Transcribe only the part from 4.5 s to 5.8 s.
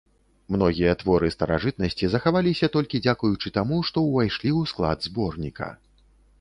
ў склад зборніка.